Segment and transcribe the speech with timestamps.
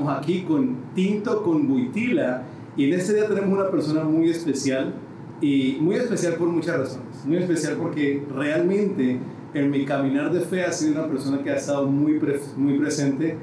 [0.00, 4.94] estamos aquí con Tinto con Buitila y en este día tenemos una persona muy especial
[5.42, 7.24] y muy especial por muchas razones.
[7.26, 9.18] Muy especial porque realmente
[9.52, 12.18] en mi caminar de fe ha sido una persona que ha estado muy,
[12.56, 13.36] muy presente,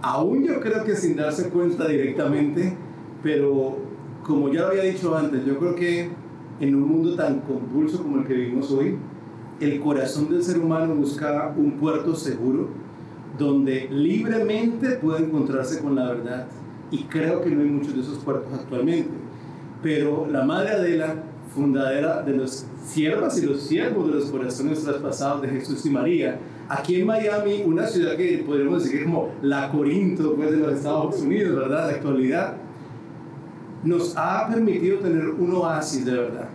[0.00, 2.74] aún yo creo que sin darse cuenta directamente,
[3.22, 3.76] pero
[4.22, 6.08] como ya lo había dicho antes, yo creo que
[6.60, 8.96] en un mundo tan convulso como el que vivimos hoy,
[9.60, 12.87] el corazón del ser humano busca un puerto seguro
[13.36, 16.46] donde libremente puede encontrarse con la verdad.
[16.90, 19.10] Y creo que no hay muchos de esos puertos actualmente.
[19.82, 21.14] Pero la Madre Adela,
[21.54, 26.38] fundadora de los siervas y los siervos de los corazones traspasados de Jesús y María,
[26.68, 30.58] aquí en Miami, una ciudad que podríamos decir que es como la Corinto pues, de
[30.58, 31.90] los Estados Unidos, ¿verdad?
[31.90, 32.56] La actualidad,
[33.84, 36.48] nos ha permitido tener un oasis de verdad.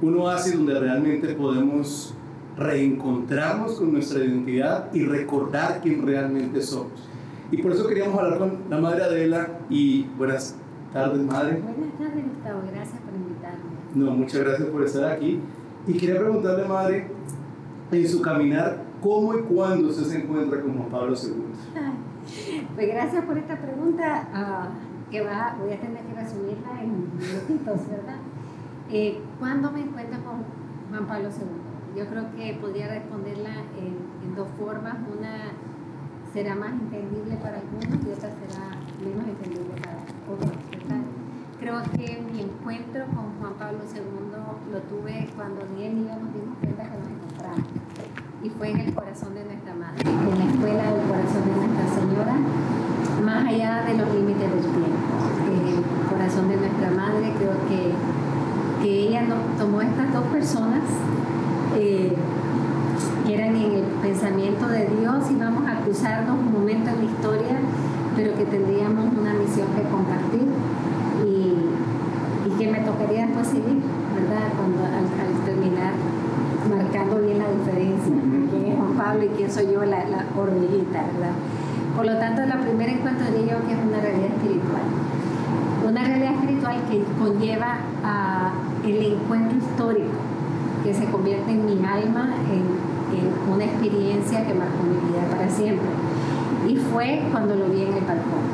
[0.00, 2.14] Un oasis donde realmente podemos
[2.58, 7.08] reencontrarnos con nuestra identidad y recordar quién realmente somos.
[7.50, 10.56] Y por eso queríamos hablar con la Madre Adela y buenas
[10.92, 11.62] tardes, Madre.
[11.62, 12.60] Buenas tardes, Gustavo.
[12.72, 13.64] Gracias por invitarme.
[13.94, 15.40] No, muchas gracias por estar aquí.
[15.86, 17.06] Y quería preguntarle, Madre,
[17.90, 21.32] en su caminar, ¿cómo y cuándo usted se encuentra con Juan Pablo II?
[22.74, 24.68] Pues gracias por esta pregunta, ah,
[25.10, 28.16] que va, voy a tener que resumirla en minutitos, ¿verdad?
[28.90, 30.44] Eh, ¿Cuándo me encuentro con
[30.90, 31.67] Juan Pablo II?
[31.98, 34.94] Yo creo que podría responderla en, dos formas.
[35.10, 35.50] Una
[36.32, 38.70] será más entendible para algunos y otra será
[39.02, 40.54] menos entendible para otros.
[41.58, 46.14] Creo que mi encuentro con Juan Pablo II lo tuve cuando ni él ni yo
[46.14, 47.66] nos dimos cuenta que nos encontrábamos.
[48.44, 51.98] Y fue en el corazón de nuestra madre, en la escuela del corazón de Nuestra
[51.98, 52.36] Señora,
[53.24, 55.18] más allá de los límites del tiempo.
[55.50, 57.90] En el corazón de nuestra madre creo que,
[58.84, 60.84] que ella nos tomó estas dos personas
[61.76, 62.12] eh,
[63.26, 63.84] que eran en el
[64.28, 67.56] pensamiento de Dios y vamos a cruzarnos un momento en la historia,
[68.14, 70.48] pero que tendríamos una misión que compartir
[71.26, 73.80] y, que me tocaría después seguir,
[74.14, 74.48] ¿verdad?
[74.56, 75.92] Cuando al, terminar
[76.68, 78.12] marcando bien la diferencia,
[78.50, 81.32] quién es Juan Pablo y quién soy yo, la, la hormiguita, ¿verdad?
[81.96, 84.82] Por lo tanto, la primera encuentro diría yo que es una realidad espiritual.
[85.86, 88.52] Una realidad espiritual que conlleva a
[88.84, 90.18] el encuentro histórico
[90.84, 92.87] que se convierte en mi alma en,
[93.52, 95.88] una experiencia que marcó mi vida para siempre.
[96.68, 98.44] Y fue cuando lo vi en el balcón.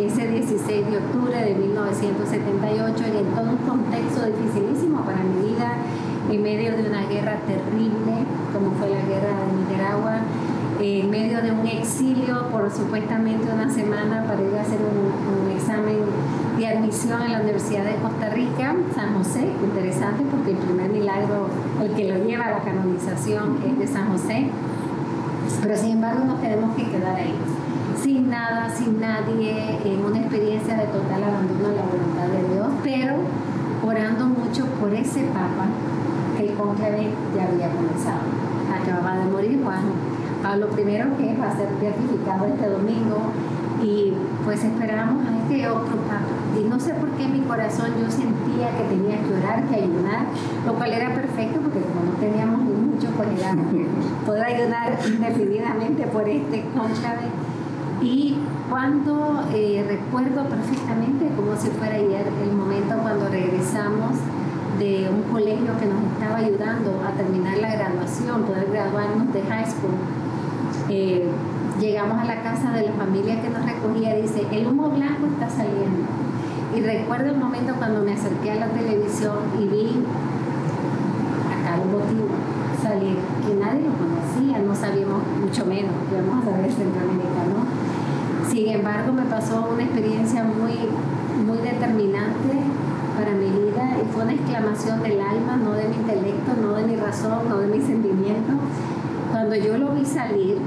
[0.00, 5.76] Ese 16 de octubre de 1978, y en todo un contexto dificilísimo para mi vida,
[6.30, 10.20] en medio de una guerra terrible, como fue la guerra de Nicaragua,
[10.80, 15.98] en medio de un exilio por supuestamente una semana para ir a hacer un, examen
[16.60, 21.48] de admisión en la Universidad de Costa Rica, San José, interesante porque el primer milagro,
[21.82, 24.50] el que lo lleva a la canonización es de San José,
[25.62, 27.34] pero sin embargo nos tenemos que quedar ahí,
[28.02, 32.66] sin nada, sin nadie, en una experiencia de total abandono a la voluntad de Dios,
[32.84, 33.14] pero
[33.82, 35.64] orando mucho por ese Papa
[36.38, 38.20] el conclave ya había comenzado.
[38.70, 39.84] Acababa de morir Juan
[40.42, 40.84] Pablo I,
[41.16, 43.32] que va a ser beatificado este domingo,
[43.82, 44.12] y
[44.44, 46.39] pues esperamos a este otro Papa.
[46.58, 49.76] Y no sé por qué en mi corazón yo sentía que tenía que orar, que
[49.76, 50.26] ayunar,
[50.66, 53.28] lo cual era perfecto porque como no teníamos ni mucho, pues
[54.26, 57.28] poder ayunar indefinidamente por este conclave.
[58.02, 64.16] Y cuando eh, recuerdo perfectamente como si fuera ayer el momento cuando regresamos
[64.78, 69.66] de un colegio que nos estaba ayudando a terminar la graduación, poder graduarnos de high
[69.66, 69.94] school
[70.88, 71.24] eh,
[71.80, 75.48] llegamos a la casa de la familia que nos recogía, dice, el humo blanco está
[75.48, 76.02] saliendo.
[76.74, 80.04] Y recuerdo el momento cuando me acerqué a la televisión y vi
[81.50, 82.28] a Carlos Botín
[82.80, 88.48] salir, que nadie lo conocía, no sabíamos mucho menos que íbamos a saber Centroamérica, ¿no?
[88.48, 90.78] Sin embargo, me pasó una experiencia muy,
[91.44, 92.54] muy determinante
[93.16, 96.84] para mi vida y fue una exclamación del alma, no de mi intelecto, no de
[96.84, 98.52] mi razón, no de mi sentimiento.
[99.30, 100.58] Cuando yo lo vi salir,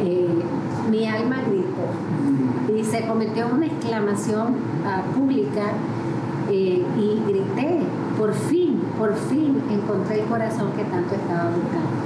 [0.00, 0.42] eh,
[0.90, 5.72] mi alma gritó y se en una exclamación ah, pública
[6.50, 7.80] eh, y grité,
[8.18, 12.02] por fin, por fin encontré el corazón que tanto estaba buscando.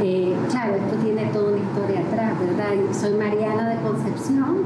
[0.00, 2.92] Eh, claro, esto tiene toda una historia atrás, ¿verdad?
[2.92, 4.58] Soy Mariana de Concepción,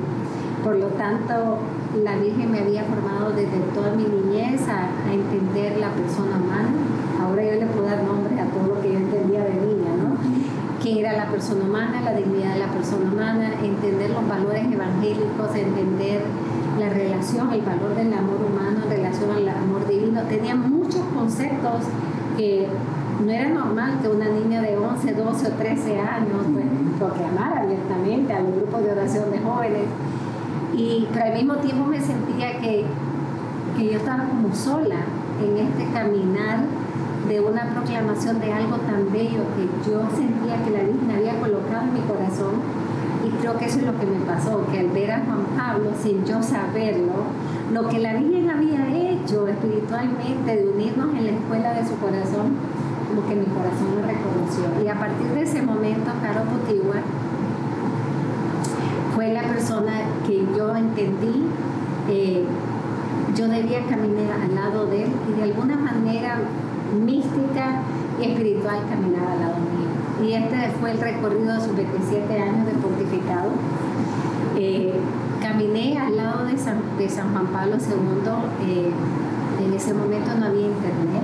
[0.62, 1.58] por lo tanto
[2.02, 6.70] la Virgen me había formado desde toda mi niñez a, a entender la persona humana.
[7.20, 10.52] Ahora yo le puedo dar nombre a todo lo que yo entendía de niña, ¿no?
[10.81, 15.54] qué era la persona humana, la dignidad de la persona humana, entender los valores evangélicos,
[15.54, 16.22] entender
[16.78, 20.22] la relación, el valor del amor humano en relación al amor divino.
[20.22, 21.84] Tenía muchos conceptos
[22.36, 22.66] que
[23.24, 26.64] no era normal que una niña de 11, 12 o 13 años pues,
[26.98, 29.84] proclamara abiertamente a los grupos de oración de jóvenes.
[30.74, 32.84] Y, pero al mismo tiempo me sentía que,
[33.76, 35.00] que yo estaba como sola
[35.40, 36.60] en este caminar
[37.28, 41.82] de una proclamación de algo tan bello que yo sentía que la Virgen había colocado
[41.82, 42.54] en mi corazón.
[43.24, 45.90] Y creo que eso es lo que me pasó, que al ver a Juan Pablo,
[46.02, 47.30] sin yo saberlo,
[47.72, 52.56] lo que la Virgen había hecho espiritualmente de unirnos en la escuela de su corazón,
[53.08, 54.84] como que mi corazón lo reconoció.
[54.84, 56.96] Y a partir de ese momento, Caro Putigua
[59.14, 59.92] fue la persona
[60.26, 61.46] que yo entendí,
[62.08, 62.44] eh,
[63.36, 66.38] yo debía caminar al lado de él y de alguna manera
[66.92, 67.82] mística
[68.20, 69.82] y espiritual caminar al lado mío.
[70.22, 73.50] Y este fue el recorrido de sus 27 años de pontificado.
[74.56, 74.92] Eh,
[75.40, 78.68] caminé al lado de San, de San Juan Pablo II.
[78.68, 78.90] Eh,
[79.64, 81.22] en ese momento no había internet,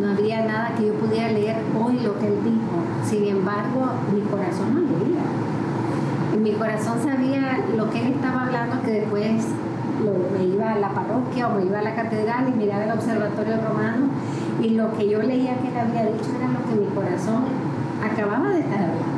[0.00, 2.76] no había nada que yo pudiera leer hoy lo que él dijo.
[3.04, 6.42] Sin embargo, mi corazón no leía.
[6.42, 9.46] mi corazón sabía lo que él estaba hablando, que después
[10.36, 13.56] me iba a la parroquia o me iba a la catedral y miraba el observatorio
[13.56, 14.08] romano
[14.62, 17.44] y lo que yo leía que él había dicho era lo que mi corazón
[18.02, 19.16] acababa de estar hablando.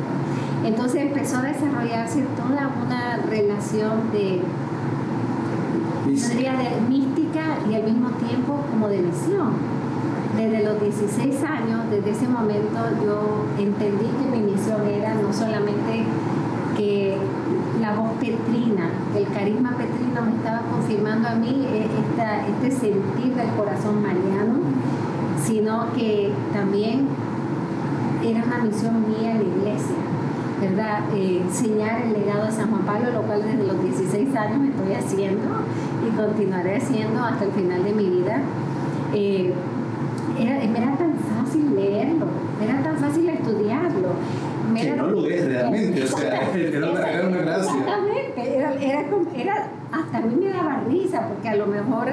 [0.63, 4.41] Entonces empezó a desarrollarse toda una relación de,
[6.05, 9.53] de mística y al mismo tiempo como de misión.
[10.35, 16.05] Desde los 16 años, desde ese momento yo entendí que mi misión era no solamente
[16.77, 17.17] que
[17.81, 21.87] la voz petrina, el carisma petrino me estaba confirmando a mí eh,
[22.53, 24.59] este sentir del corazón mariano,
[25.49, 27.07] sino que también
[28.23, 29.95] era una misión mía en la iglesia,
[30.61, 30.99] ¿verdad?
[31.15, 34.93] Eh, enseñar el legado de San Juan Pablo, lo cual desde los 16 años estoy
[34.93, 35.47] haciendo
[36.07, 38.41] y continuaré haciendo hasta el final de mi vida.
[39.15, 39.51] Eh,
[40.39, 42.27] era, era tan fácil leerlo,
[42.61, 44.09] era tan fácil estudiarlo
[44.75, 47.71] que no lo es realmente, o sea, era una, era una gracia.
[47.71, 52.09] Exactamente, era, era, hasta a mí me daba risa, porque a lo mejor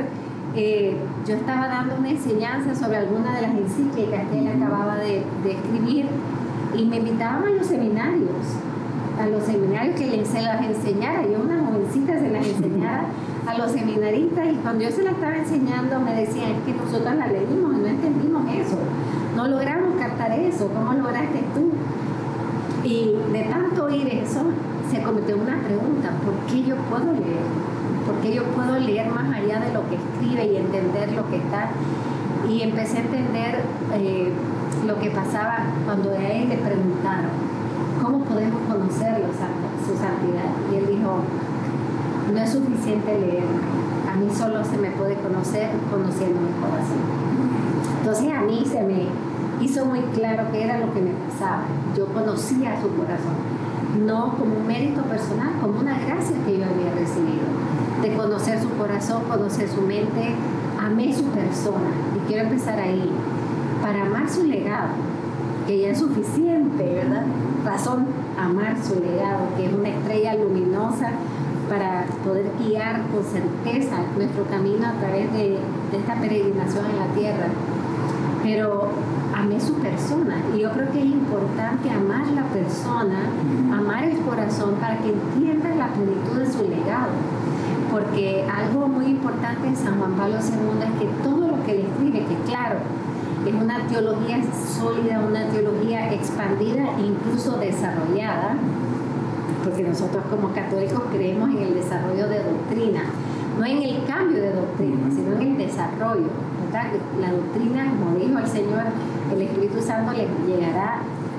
[0.59, 5.23] eh, yo estaba dando una enseñanza sobre alguna de las encíclicas que él acababa de,
[5.45, 6.07] escribir
[6.75, 8.57] y me invitaban a los seminarios,
[9.21, 13.05] a los seminarios que se las enseñara, yo una jovencita se las enseñara
[13.47, 17.15] a los seminaristas y cuando yo se las estaba enseñando me decían, es que nosotros
[17.15, 18.79] la leímos y no entendimos eso,
[19.37, 21.71] no logramos captar eso, ¿cómo lograste tú?
[22.83, 24.41] Y de tanto oír eso,
[24.91, 27.76] se cometió una pregunta, ¿por qué yo puedo leer?
[28.07, 31.39] ¿Por qué yo puedo leer más allá de lo que escribe y entender lo que
[31.39, 31.71] está?
[32.49, 33.65] Y empecé a entender
[33.95, 34.33] eh,
[34.87, 37.31] lo que pasaba cuando a él le preguntaron,
[38.01, 39.27] ¿cómo podemos conocerlo,
[39.85, 40.55] su santidad?
[40.73, 41.19] Y él dijo,
[42.33, 43.45] no es suficiente leer,
[44.09, 47.03] a mí solo se me puede conocer conociendo mi corazón.
[47.99, 49.09] Entonces a mí se me
[49.61, 51.65] hizo muy claro qué era lo que me pasaba.
[51.97, 53.35] Yo conocía su corazón,
[54.07, 57.47] no como un mérito personal, como una gracia que yo había recibido,
[58.03, 60.35] de conocer su corazón, conocer su mente,
[60.81, 61.91] amé su persona.
[62.17, 63.11] Y quiero empezar ahí,
[63.83, 64.91] para amar su legado,
[65.67, 67.25] que ya es suficiente, ¿verdad?
[67.65, 68.07] Razón,
[68.39, 71.11] amar su legado, que es una estrella luminosa
[71.69, 75.59] para poder guiar con certeza nuestro camino a través de,
[75.97, 77.47] esta peregrinación en la tierra.
[78.43, 78.91] Pero
[79.35, 80.37] amé su persona.
[80.55, 83.31] Y yo creo que es importante amar la persona,
[83.73, 87.11] amar el corazón para que entienda la plenitud de su legado.
[87.97, 91.83] Porque algo muy importante en San Juan Pablo II es que todo lo que le
[91.89, 92.77] escribe, que claro,
[93.47, 98.55] es una teología sólida, una teología expandida e incluso desarrollada,
[99.65, 103.05] porque nosotros como católicos creemos en el desarrollo de doctrina,
[103.59, 106.29] no en el cambio de doctrina, sino en el desarrollo.
[107.19, 108.83] La doctrina, como dijo el Señor,
[109.33, 110.99] el Espíritu Santo les llegará,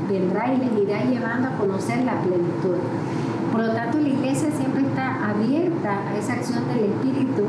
[0.10, 2.78] vendrá y les irá llevando a conocer la plenitud.
[3.52, 4.84] Por lo tanto, la iglesia siempre
[5.38, 7.44] abierta a esa acción del Espíritu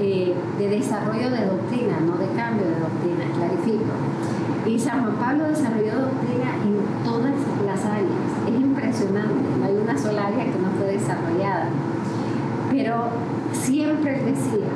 [0.00, 3.92] eh, de desarrollo de doctrina, no de cambio de doctrina, clarifico.
[4.66, 8.10] Y San Juan Pablo desarrolló doctrina en todas las áreas.
[8.46, 11.68] Es impresionante, no hay una sola área que no fue desarrollada.
[12.70, 13.08] Pero
[13.52, 14.70] siempre decía,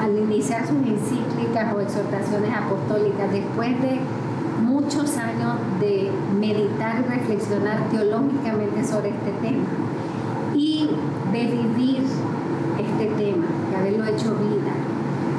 [0.00, 4.00] al iniciar sus encíclicas o exhortaciones apostólicas, después de
[4.62, 9.64] muchos años de meditar y reflexionar teológicamente sobre este tema
[10.54, 10.88] y
[11.32, 12.02] de vivir
[12.78, 14.72] este tema, de haberlo hecho vida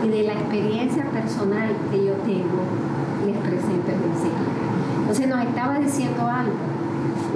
[0.03, 2.63] y de la experiencia personal que yo tengo,
[3.25, 4.67] les presento el encíclica.
[5.01, 6.53] Entonces nos estaba diciendo algo.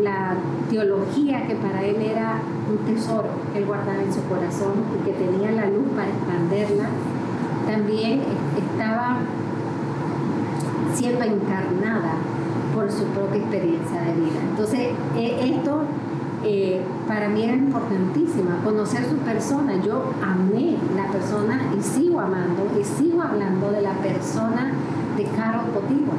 [0.01, 0.35] La
[0.69, 5.13] teología que para él era un tesoro que él guardaba en su corazón y que
[5.13, 6.89] tenía la luz para expanderla,
[7.67, 8.21] también
[8.57, 9.17] estaba
[10.93, 12.15] siendo encarnada
[12.73, 14.39] por su propia experiencia de vida.
[14.49, 15.83] Entonces, e, esto
[16.43, 19.75] eh, para mí era importantísima, conocer su persona.
[19.83, 24.71] Yo amé la persona y sigo amando y sigo hablando de la persona
[25.17, 26.13] de Carol Botiva.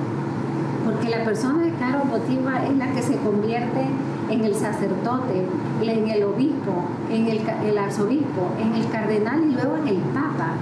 [0.84, 3.86] Porque la persona de Carol Botiva es la que se convierte
[4.30, 5.46] en el sacerdote,
[5.82, 10.54] en el obispo, en el, el arzobispo, en el cardenal y luego en el papa.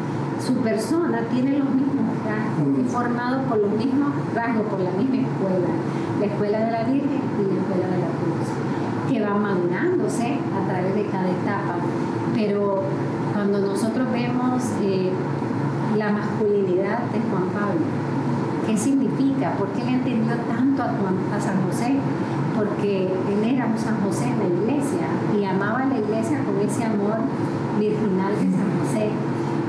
[0.44, 5.16] Su persona tiene los mismos rasgos, es formado por los mismos rasgos, por la misma
[5.16, 5.68] escuela,
[6.18, 8.59] la escuela de la Virgen y la escuela de la Cruz,
[9.10, 11.74] que va madurándose a través de cada etapa.
[12.34, 12.82] Pero
[13.34, 15.10] cuando nosotros vemos eh,
[15.98, 17.82] la masculinidad de Juan Pablo,
[18.66, 19.54] ¿qué significa?
[19.54, 21.96] ¿Por qué le entendió tanto a, San José?
[22.56, 26.60] Porque él era un San José en la iglesia y amaba a la iglesia con
[26.60, 27.18] ese amor
[27.80, 29.10] virginal de San José.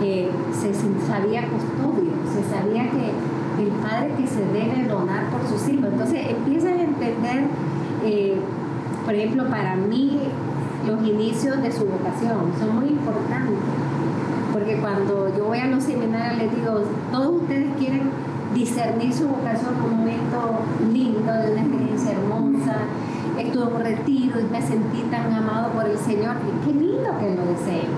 [0.04, 0.74] Eh, se
[1.08, 3.12] sabía custodio, se sabía que
[3.64, 5.88] el padre que se debe donar por sus hijos.
[5.92, 7.46] Entonces empiezan a entender,
[8.04, 8.38] eh,
[9.12, 10.20] por ejemplo, para mí
[10.88, 13.60] los inicios de su vocación son muy importantes,
[14.54, 18.04] porque cuando yo voy a los seminarios les digo, todos ustedes quieren
[18.54, 20.60] discernir su vocación en un momento
[20.94, 22.76] lindo, de una experiencia hermosa,
[23.38, 27.10] estuve en un retiro y me sentí tan amado por el Señor, y qué lindo
[27.20, 27.90] que lo desee.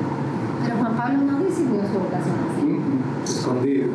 [0.63, 3.31] Pero Juan Pablo no discernió su vocación así.
[3.37, 3.89] Escondido.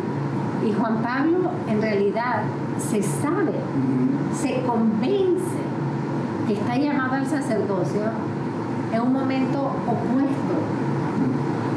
[0.65, 2.45] Y Juan Pablo en realidad
[2.79, 3.55] se sabe,
[4.41, 5.68] se convence
[6.49, 8.01] que está llamado al sacerdocio
[8.91, 10.55] en un momento opuesto.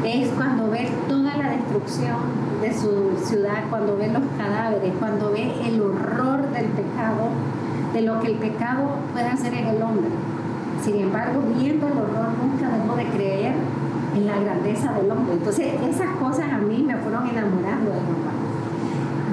[0.05, 2.15] Es cuando ve toda la destrucción
[2.61, 7.27] de su ciudad, cuando ve los cadáveres, cuando ve el horror del pecado,
[7.93, 10.07] de lo que el pecado puede hacer en el hombre.
[10.81, 13.53] Sin embargo, viendo el horror, nunca dejó de creer
[14.15, 15.33] en la grandeza del hombre.
[15.33, 18.51] Entonces, esas cosas a mí me fueron enamorando de Pablo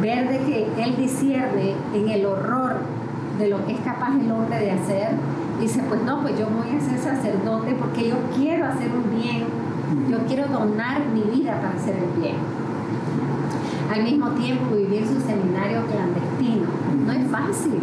[0.00, 2.76] ver de que Él discierne en el horror
[3.38, 5.10] de lo que es capaz el hombre de hacer,
[5.60, 9.44] dice, pues no, pues yo voy a ser sacerdote porque yo quiero hacer un bien,
[10.10, 12.36] yo quiero donar mi vida para hacer el bien.
[13.92, 16.66] Al mismo tiempo vivir su seminario clandestino,
[17.06, 17.80] no es fácil.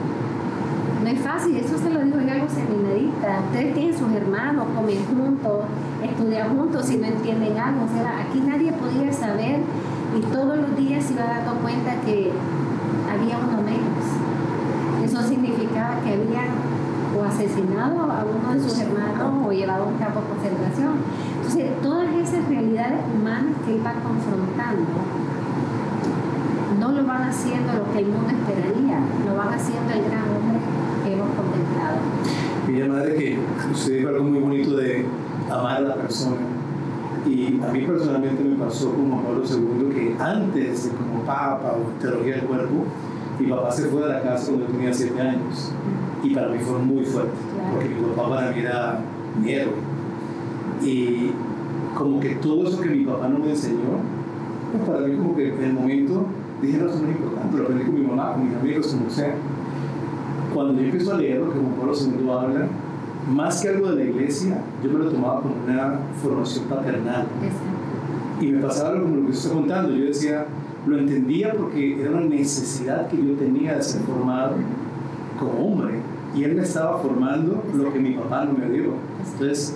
[1.03, 3.43] No es fácil, eso se lo digo yo a los seminaristas.
[3.45, 5.65] Ustedes tienen sus hermanos, comen juntos,
[6.03, 7.85] estudian juntos, si no entienden algo.
[7.85, 9.59] O sea, aquí nadie podía saber
[10.17, 12.31] y todos los días se iba dando cuenta que
[13.11, 14.04] había uno menos.
[15.75, 16.47] Que había
[17.17, 20.93] o asesinado a uno de sus hermanos o llevado a un campo de concentración.
[21.35, 24.85] Entonces, todas esas realidades humanas que él va confrontando
[26.79, 30.59] no lo van haciendo lo que el mundo esperaría, lo van haciendo el gran hombre
[31.03, 31.97] que hemos contemplado.
[32.67, 33.39] Mira, madre, que
[33.71, 35.05] usted dijo algo muy bonito de
[35.51, 36.37] amar a la persona
[37.25, 41.73] y a mí personalmente me pasó con Juan Pablo II que antes de como papa
[41.73, 42.85] o teología del cuerpo,
[43.39, 45.71] mi papá se fue de la casa cuando yo tenía 7 años.
[46.23, 47.31] Y para mí fue muy fuerte,
[47.71, 48.99] porque mi papá para mí era
[49.41, 49.73] mi héroe.
[50.81, 51.31] Y
[51.95, 53.99] como que todo eso que mi papá no me enseñó,
[54.71, 56.25] pues para mí como que en el momento
[56.61, 59.09] dije, no, eso no es importante, lo aprendí con mi mamá, con mis amigos, como
[59.09, 59.35] sea.
[60.53, 62.67] Cuando yo empiezo a leer lo que Juan Pablo II habla,
[63.29, 67.27] más que algo de la iglesia, yo me lo tomaba como una formación paternal.
[68.39, 69.95] Y me pasaba algo como lo que usted está contando.
[69.95, 70.45] Yo decía,
[70.87, 74.55] lo entendía porque era una necesidad que yo tenía de ser formado
[75.39, 75.99] como hombre.
[76.35, 78.93] Y él me estaba formando lo que mi papá no me dio.
[79.33, 79.75] Entonces,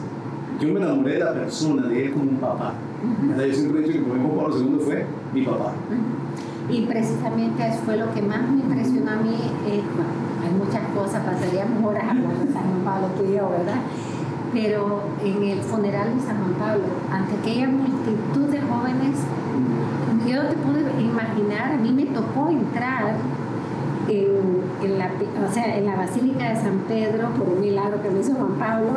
[0.60, 2.74] yo me enamoré de la persona, de él como un papá.
[3.38, 5.74] Yo siempre he dicho que mi Pablo II fue mi papá.
[6.70, 9.36] Y precisamente eso fue lo que más me impresionó a mí.
[9.68, 9.82] Eh,
[10.44, 13.82] hay muchas cosas, pasaríamos horas hablando de San Juan Pablo, tú y yo, ¿verdad?
[14.54, 19.16] Pero en el funeral de San Juan Pablo, ante aquella multitud de jóvenes,
[20.29, 23.15] yo te pude imaginar, a mí me tocó entrar
[24.07, 25.12] en, la,
[25.48, 28.53] o sea, en la Basílica de San Pedro, por un milagro que me hizo Juan
[28.59, 28.91] Pablo,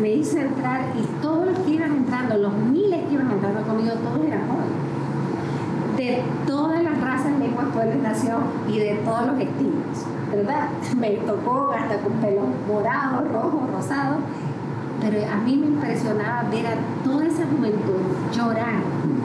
[0.00, 3.92] me hizo entrar y todos los que iban entrando, los miles que iban entrando conmigo,
[3.94, 5.96] todos eran jóvenes.
[5.96, 10.06] De todas las razas, lenguas, pueblos, nación y de todos los estilos.
[10.32, 10.68] ¿verdad?
[10.98, 14.16] Me tocó hasta con pelo morado, rojo, rosado,
[15.00, 18.00] pero a mí me impresionaba ver a toda esa juventud
[18.32, 18.80] llorar,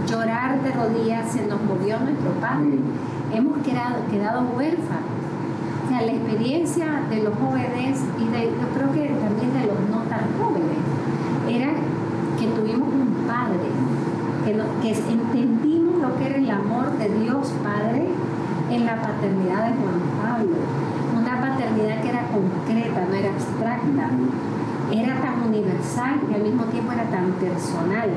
[0.07, 2.79] llorar de rodillas, se nos murió nuestro padre,
[3.33, 5.17] hemos quedado, quedado huérfanos.
[5.85, 9.79] O sea, la experiencia de los jóvenes y de, yo creo que también de los
[9.89, 10.77] no tan jóvenes,
[11.49, 11.71] era
[12.39, 13.69] que tuvimos un padre,
[14.45, 18.07] que, que entendimos lo que era el amor de Dios Padre
[18.69, 20.57] en la paternidad de Juan Pablo.
[21.27, 24.09] Paternidad que era concreta, no era abstracta,
[24.91, 28.09] era tan universal y al mismo tiempo era tan personal,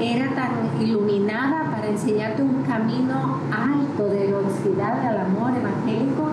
[0.00, 6.32] era tan iluminada para enseñarte un camino alto de velocidad al amor evangélico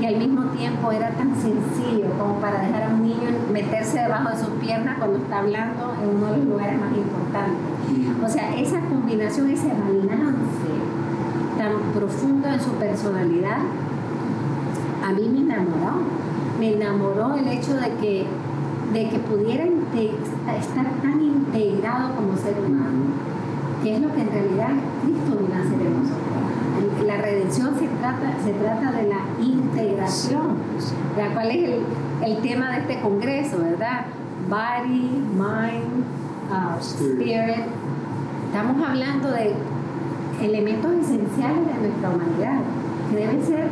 [0.00, 4.30] y al mismo tiempo era tan sencillo como para dejar a un niño meterse debajo
[4.30, 7.72] de sus piernas cuando está hablando en uno de los lugares más importantes.
[8.24, 10.72] O sea, esa combinación, ese balance
[11.58, 13.58] tan profundo en su personalidad,
[15.04, 16.00] a mí me enamoró.
[16.58, 18.26] Me enamoró el hecho de que,
[18.92, 23.04] de que pudiera estar tan integrado como ser humano,
[23.82, 24.70] que es lo que en realidad
[25.02, 27.06] Cristo viene a hacer en nosotros.
[27.06, 30.56] La redención se trata, se trata de la integración,
[31.16, 31.70] la cual es
[32.22, 34.06] el, tema de este congreso, ¿verdad?
[34.48, 36.04] Body, mind,
[36.50, 37.64] uh, spirit.
[38.46, 39.54] Estamos hablando de
[40.42, 42.60] elementos esenciales de nuestra humanidad,
[43.10, 43.68] que deben ser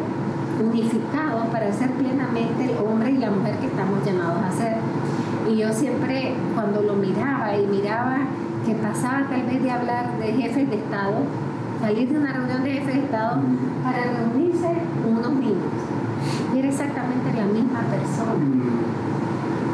[0.61, 4.77] unificados para ser plenamente el hombre y la mujer que estamos llamados a ser.
[5.51, 8.19] Y yo siempre, cuando lo miraba y miraba
[8.65, 11.15] que pasaba tal vez de hablar de jefes de Estado,
[11.81, 13.41] salir de una reunión de jefes de Estado
[13.83, 14.69] para reunirse
[15.09, 15.73] unos niños.
[16.55, 18.45] Y era exactamente la misma persona.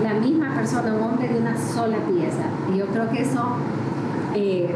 [0.02, 2.45] La misma persona, un hombre de una sola pieza.
[2.73, 3.57] Y yo creo que eso
[4.35, 4.75] eh,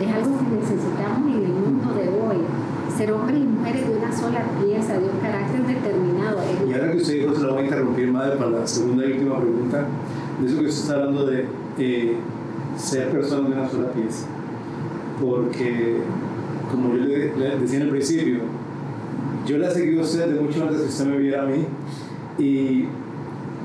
[0.00, 2.21] es algo que necesitamos en el mundo de hoy.
[2.96, 6.38] Ser hombres y mujeres de una sola pieza, de un carácter determinado.
[6.68, 9.12] Y ahora que usted dijo, se lo voy a interrumpir, madre, para la segunda y
[9.12, 9.86] última pregunta.
[10.40, 11.46] De eso que usted está hablando de
[11.78, 12.16] eh,
[12.76, 14.26] ser personas de una sola pieza.
[15.20, 15.98] Porque,
[16.70, 18.40] como yo le, decía en el principio,
[19.46, 21.64] yo la he seguido a usted de mucho antes que usted me viera a mí.
[22.38, 22.88] Y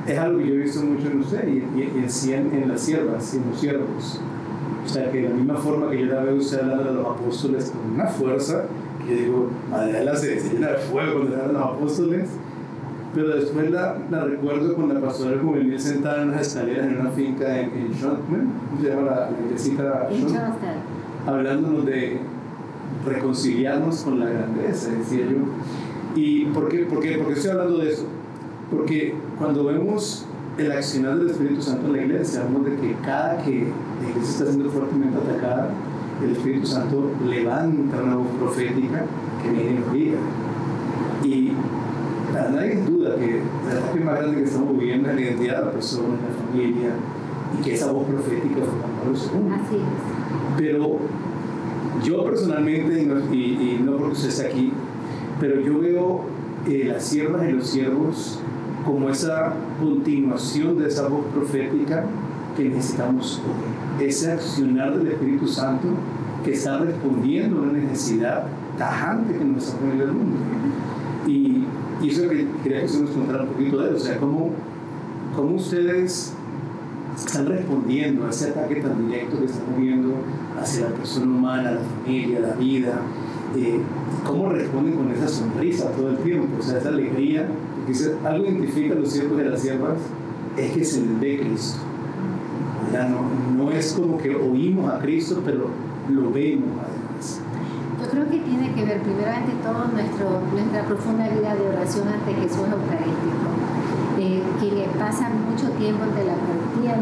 [0.08, 3.34] es algo que yo he visto mucho en usted y, y, en, en, las siervas
[3.34, 4.22] y en los siervos.
[4.86, 7.06] O sea, que de la misma forma que yo la veo usted hablando de los
[7.06, 8.64] apóstoles con una fuerza,
[9.08, 12.30] yo digo, Adela se, se llena de fuego cuando le hablan los apóstoles,
[13.14, 17.10] pero después la, la, recuerdo con la pastora juvenil sentada en las escaleras en una
[17.12, 19.30] finca en, en ¿cómo se llama la,
[19.84, 20.52] la?
[21.26, 22.20] Hablándonos de
[23.06, 25.38] reconciliarnos con la grandeza, decía yo.
[26.16, 28.06] ¿Y por qué, por qué, por qué estoy hablando de eso?
[28.72, 30.26] Porque cuando vemos
[30.58, 33.68] el accionar del Espíritu Santo en la iglesia, vemos de que cada que
[34.02, 35.70] la iglesia está siendo fuertemente atacada,
[36.24, 39.06] el Espíritu Santo levanta una voz profética
[39.42, 40.18] que viene y nos guía.
[41.24, 41.52] Y
[42.34, 45.60] para nadie es duda que el ataque más grande que estamos viviendo es la identidad
[45.60, 46.90] de la persona, la familia,
[47.58, 49.18] y que esa voz profética fue Juan Pablo
[49.72, 49.80] II.
[50.58, 50.98] Pero
[52.04, 54.72] yo personalmente, y, no porque usted esté aquí,
[55.40, 56.22] pero yo veo
[56.68, 58.40] eh, las siervas y los siervos
[58.86, 62.06] como esa continuación de esa voz profética
[62.58, 63.42] que necesitamos.
[64.00, 65.88] Ese accionar del Espíritu Santo
[66.44, 68.44] que está respondiendo a una necesidad
[68.78, 70.38] tajante que nos está poniendo el mundo.
[71.28, 71.66] Y,
[72.02, 74.52] y eso que quería que usted nos contara un poquito de eso, o sea, cómo,
[75.36, 76.34] cómo ustedes
[77.16, 80.14] están respondiendo a ese ataque tan directo que estamos viendo
[80.60, 83.02] hacia la persona humana, la familia, la vida,
[83.56, 83.80] eh,
[84.26, 87.48] cómo responden con esa sonrisa todo el tiempo, o sea, esa alegría
[87.88, 89.98] Dice, algo identifica a los siervos de las siervas,
[90.58, 91.80] es que se les ve Cristo.
[92.94, 93.22] Ya no,
[93.58, 95.70] no es como que oímos a Cristo, pero
[96.10, 97.42] lo vemos además.
[98.02, 102.34] Yo creo que tiene que ver primeramente todo nuestro, nuestra profunda vida de oración ante
[102.34, 103.48] Jesús Eucarístico.
[104.20, 106.98] Eh, quien pasa mucho tiempo ante la partida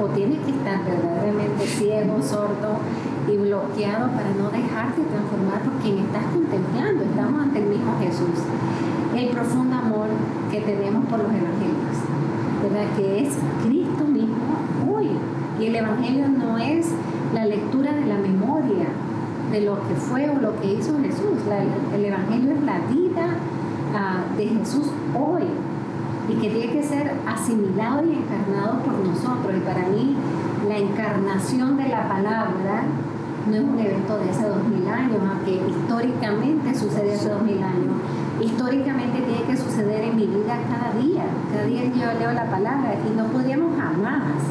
[0.00, 2.78] o tiene que estar verdaderamente ciego, sordo
[3.28, 7.04] y bloqueado para no dejarte transformar por quien estás contemplando.
[7.04, 8.40] Estamos ante el mismo Jesús
[9.16, 10.08] el profundo amor
[10.50, 11.96] que tenemos por los evangelios,
[12.62, 12.96] ¿verdad?
[12.96, 13.34] Que es.
[15.60, 16.88] Y el evangelio no es
[17.32, 18.86] la lectura de la memoria
[19.52, 21.38] de lo que fue o lo que hizo Jesús.
[21.94, 23.26] el evangelio es la vida
[23.94, 25.44] uh, de Jesús hoy
[26.28, 29.54] y que tiene que ser asimilado y encarnado por nosotros.
[29.56, 30.16] Y para mí,
[30.68, 32.82] la encarnación de la palabra
[33.48, 37.62] no es un evento de hace dos mil años, aunque históricamente sucede hace dos mil
[37.62, 37.94] años
[38.40, 41.24] históricamente tiene que suceder en mi vida cada día.
[41.52, 44.42] Cada día yo leo la palabra y no podríamos jamás,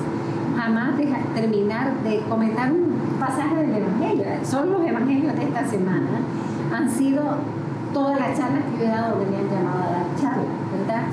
[0.64, 4.26] jamás dejar, terminar de comentar un pasaje del Evangelio.
[4.44, 6.22] Son los Evangelios de esta semana.
[6.74, 7.22] Han sido
[7.94, 11.04] todas las charlas que yo he dado donde me han llamado a dar charlas, ¿verdad?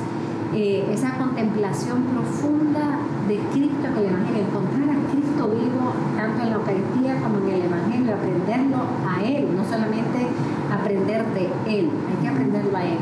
[0.54, 6.50] Eh, esa contemplación profunda de Cristo en el Evangelio, encontrar a Cristo vivo tanto en
[6.50, 10.26] la Eucaristía como en el Evangelio, aprenderlo a Él, no solamente
[10.72, 12.98] aprender de Él, hay que aprenderlo a Él.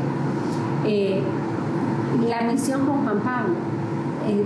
[0.85, 1.23] Eh,
[2.27, 3.55] la misión con Juan Pablo,
[4.27, 4.43] eh,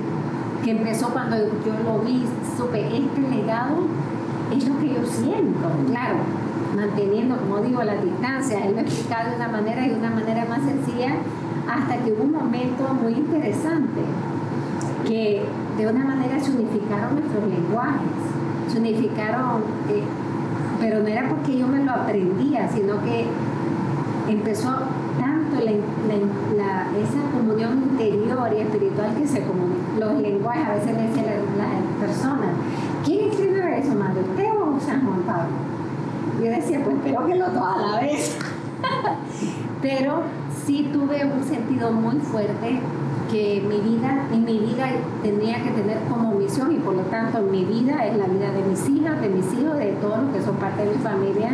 [0.63, 2.25] que empezó cuando yo lo vi,
[2.57, 3.77] supe, este legado
[4.55, 6.17] es lo que yo siento, claro,
[6.75, 8.65] manteniendo, como digo, la distancia.
[8.65, 11.15] Él lo explicado de una manera y de una manera más sencilla
[11.69, 14.01] hasta que hubo un momento muy interesante
[15.05, 15.43] que
[15.77, 18.07] de una manera se unificaron nuestros lenguajes,
[18.71, 20.03] se unificaron, eh,
[20.79, 23.25] pero no era porque yo me lo aprendía, sino que
[24.29, 24.71] empezó
[25.19, 29.72] tanto la, esa comunión interior y espiritual que se comunica.
[29.99, 31.25] Los lenguajes, a veces le dicen
[31.57, 32.49] las personas,
[33.05, 34.21] ¿quién escribió eso, madre?
[34.21, 35.53] ¿Usted o San Juan Pablo?
[36.43, 38.37] Yo decía, pues creo que lo dos a la vez.
[39.83, 40.21] pero
[40.65, 42.79] sí tuve un sentido muy fuerte
[43.29, 44.87] que mi vida, en mi vida
[45.21, 48.63] tenía que tener como misión y por lo tanto mi vida es la vida de
[48.63, 51.49] mis hijas, de mis hijos, de todos los que son parte de mi familia,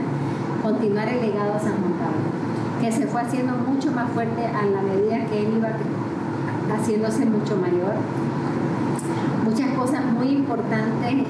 [0.62, 4.64] continuar el legado de San Juan Pablo, que se fue haciendo mucho más fuerte a
[4.64, 5.70] la medida que él iba
[6.76, 7.94] haciéndose mucho mayor.
[9.50, 11.26] Muchas cosas muy importantes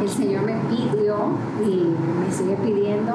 [0.00, 3.12] el Señor me pidió y me sigue pidiendo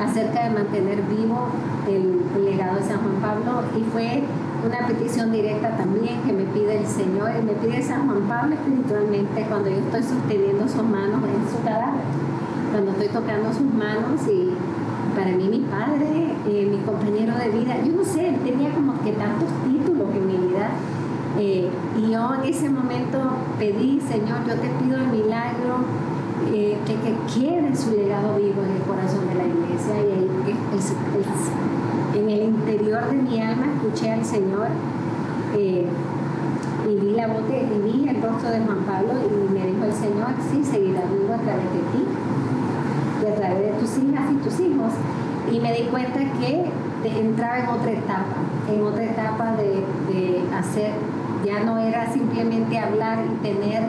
[0.00, 1.48] acerca de mantener vivo
[1.86, 4.22] el, legado de San Juan Pablo y fue
[4.64, 8.54] una petición directa también que me pide el Señor y me pide San Juan Pablo
[8.54, 12.00] espiritualmente cuando yo estoy sosteniendo sus manos en su cadáver,
[12.72, 14.54] cuando estoy tocando sus manos y
[15.14, 18.94] para mí mi padre, eh, mi compañero de vida, yo no sé, él tenía como
[19.02, 19.85] que tantos títulos.
[21.38, 21.68] Eh,
[21.98, 23.18] y yo en ese momento
[23.58, 25.84] pedí, Señor, yo te pido el milagro
[26.52, 30.30] eh, que, que, quede su legado vivo en el corazón de la iglesia y el,
[32.14, 34.68] en el interior de mi alma escuché al Señor
[35.56, 35.86] eh,
[36.88, 40.28] y vi la voz de, el rostro de Juan Pablo y me dijo el Señor,
[40.50, 42.04] sí, seguirá vivo a través de ti
[43.22, 44.92] y a través de tus hijas y tus hijos.
[45.52, 46.64] Y me di cuenta que
[47.04, 48.36] entraba en otra etapa,
[48.72, 50.92] en otra etapa de hacer,
[51.46, 53.84] ya no era simplemente hablar y tener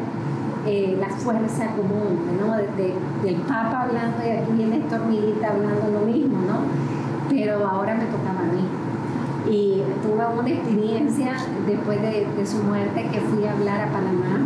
[0.68, 2.56] eh, la fuerza común, ¿no?
[2.56, 6.98] del Papa hablando y aquí viene Estormiguita hablando lo mismo, ¿no?
[7.30, 8.66] pero ahora me tocaba a mí.
[9.50, 14.46] Y tuve una experiencia después de, su muerte que fui a hablar a Panamá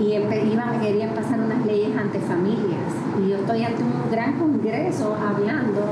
[0.00, 2.92] y iban, querían pasar unas leyes ante familias.
[3.22, 5.82] Y yo estoy ante un gran congreso hablando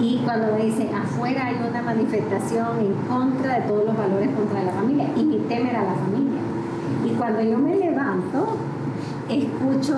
[0.00, 4.62] y cuando me dicen afuera hay una manifestación en contra de todos los valores contra
[4.62, 6.40] la familia y mi tema era la familia.
[7.04, 8.56] Y cuando yo me levanto,
[9.28, 9.96] escucho,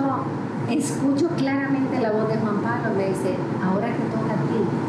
[0.69, 4.81] escucho claramente la voz de Juan Pablo, me dice, ahora que toca a ti,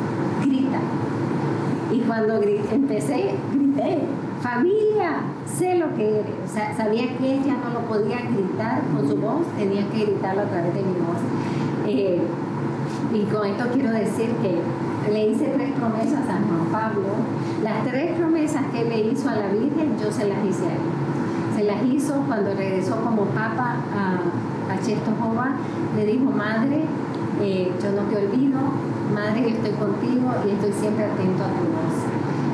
[1.93, 3.99] y cuando empecé, grité,
[4.41, 6.35] familia, sé lo que eres.
[6.45, 10.43] O sea, sabía que ella no lo podía gritar con su voz, tenía que gritarlo
[10.43, 11.19] a través de mi voz.
[11.87, 12.23] Eh,
[13.13, 14.59] y con esto quiero decir que
[15.11, 17.09] le hice tres promesas a Juan Pablo.
[17.63, 21.57] Las tres promesas que le hizo a la Virgen, yo se las hice a él.
[21.57, 25.53] Se las hizo cuando regresó como papa a, a Czestochowa.
[25.97, 26.85] Le dijo, madre,
[27.41, 28.59] eh, yo no te olvido,
[29.13, 32.01] Madre, yo estoy contigo y estoy siempre atento a tu voz.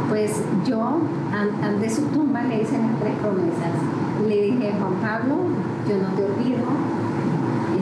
[0.08, 0.98] Pues yo,
[1.62, 3.78] ante su tumba, le hice las tres promesas.
[4.26, 5.36] Le dije, Juan Pablo,
[5.88, 6.66] yo no te olvido,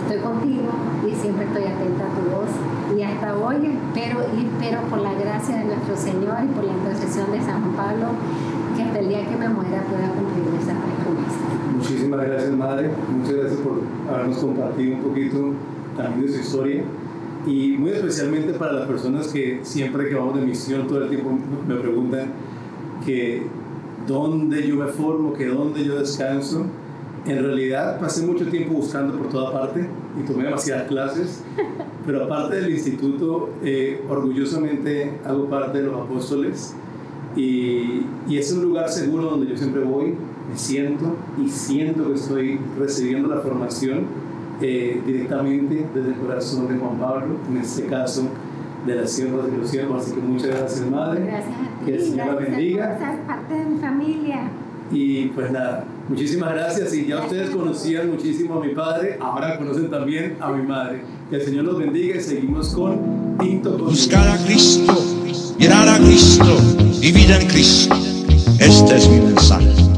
[0.07, 0.71] estoy contigo
[1.05, 2.51] y siempre estoy atenta a tu voz.
[2.97, 6.73] Y hasta hoy espero y espero por la gracia de nuestro Señor y por la
[6.73, 8.15] intercesión de San Pablo
[8.77, 11.75] que hasta el día que me muera pueda cumplir esas tres promesas.
[11.75, 12.91] Muchísimas gracias, Madre.
[13.11, 15.39] Muchas gracias por habernos compartido un poquito
[15.97, 16.85] también de su historia
[17.47, 21.31] y muy especialmente para las personas que siempre que vamos de misión todo el tiempo
[21.67, 22.31] me preguntan
[23.05, 23.43] que
[24.07, 26.67] dónde yo me formo, que dónde yo descanso.
[27.27, 31.43] En realidad pasé mucho tiempo buscando por toda parte y tomé demasiadas clases,
[32.07, 36.75] pero aparte del instituto, eh, orgullosamente hago parte de los apóstoles
[37.35, 40.15] y, y es un lugar seguro donde yo siempre voy,
[40.49, 44.05] me siento y siento que estoy recibiendo la formación
[44.61, 48.23] eh, directamente desde el corazón de Juan Pablo, en este caso
[48.87, 50.03] de la sierva de los siervos.
[50.03, 51.27] Así que muchas gracias, Madre.
[51.27, 51.85] Gracias a ti.
[51.85, 52.89] Que el Señor la bendiga.
[52.89, 54.51] Por ser parte de mi familia.
[54.91, 56.95] Y pues nada, muchísimas gracias.
[56.95, 61.03] Y ya ustedes conocían muchísimo a mi padre, ahora conocen también a mi madre.
[61.31, 64.95] Que el Señor los bendiga y seguimos con Tinto con Buscar a Cristo,
[65.59, 66.57] mirar a Cristo,
[67.01, 67.97] vivir en Cristo.
[68.59, 69.96] Este es mi mensaje.